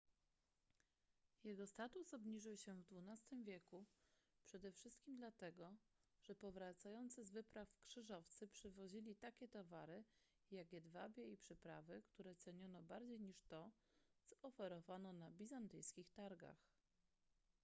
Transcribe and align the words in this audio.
jego 1.43 1.67
status 1.67 2.13
obniżył 2.13 2.57
się 2.57 2.73
w 2.73 2.85
xii 3.13 3.43
wieku 3.43 3.85
przede 4.45 4.71
wszystkim 4.71 5.17
dlatego 5.17 5.75
że 6.21 6.35
powracający 6.35 7.25
z 7.25 7.31
wypraw 7.31 7.69
krzyżowcy 7.83 8.47
przywozili 8.47 9.15
takie 9.15 9.47
towary 9.47 10.03
jak 10.51 10.73
jedwabie 10.73 11.27
i 11.29 11.37
przyprawy 11.37 12.03
które 12.07 12.35
ceniono 12.35 12.81
bardziej 12.83 13.19
niż 13.19 13.43
to 13.43 13.71
co 14.23 14.35
oferowano 14.41 15.13
na 15.13 15.31
bizantyjskich 15.31 16.11
targach 16.11 16.69